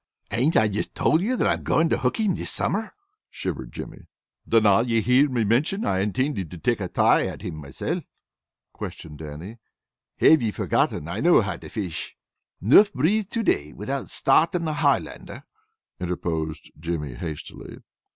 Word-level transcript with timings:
"Ain't 0.31 0.57
I 0.57 0.67
just 0.67 0.95
told 0.95 1.21
you 1.21 1.35
that 1.37 1.45
I 1.45 1.53
am 1.53 1.63
going 1.63 1.87
to 1.89 1.97
hook 1.99 2.19
him 2.19 2.33
this 2.33 2.49
summer?" 2.49 2.95
shivered 3.29 3.71
Jimmy. 3.71 4.07
"Dinna 4.49 4.81
ye 4.81 4.99
hear 4.99 5.29
me 5.29 5.43
mention 5.43 5.81
that 5.81 5.89
I 5.89 5.99
intended 5.99 6.49
to 6.49 6.57
take 6.57 6.81
a 6.81 6.87
try 6.87 7.27
at 7.27 7.43
him 7.43 7.61
mysel'?" 7.61 8.01
questioned 8.73 9.19
Dannie. 9.19 9.59
"Have 10.17 10.41
ye 10.41 10.49
forgotten 10.49 11.05
that 11.05 11.17
I 11.17 11.19
know 11.19 11.41
how 11.41 11.55
to 11.57 11.69
fish?" 11.69 12.17
"'Nough 12.59 12.91
breeze 12.93 13.27
to 13.27 13.43
day 13.43 13.73
without 13.73 14.09
starting 14.09 14.67
a 14.67 14.73
Highlander," 14.73 15.43
interposed 15.99 16.71
Jimmy 16.79 17.13
hastily. 17.13 17.77